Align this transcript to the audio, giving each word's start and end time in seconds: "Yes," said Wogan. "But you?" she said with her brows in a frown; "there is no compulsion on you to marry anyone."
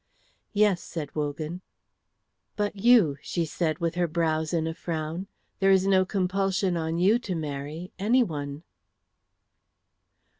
"Yes," 0.51 0.81
said 0.81 1.13
Wogan. 1.13 1.61
"But 2.55 2.75
you?" 2.75 3.19
she 3.21 3.45
said 3.45 3.77
with 3.77 3.93
her 3.93 4.07
brows 4.07 4.51
in 4.51 4.65
a 4.65 4.73
frown; 4.73 5.27
"there 5.59 5.69
is 5.69 5.85
no 5.85 6.05
compulsion 6.05 6.75
on 6.75 6.97
you 6.97 7.19
to 7.19 7.35
marry 7.35 7.91
anyone." 7.99 8.63